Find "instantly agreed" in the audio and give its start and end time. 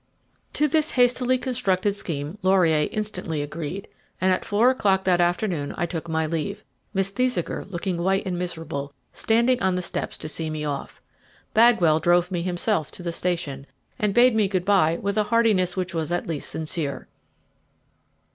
2.91-3.87